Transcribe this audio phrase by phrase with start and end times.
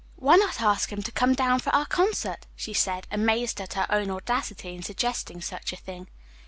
[0.15, 3.85] "Why not ask him to come down for our concert?" she said, amazed at her
[3.91, 6.07] own audacity in suggesting such a thing.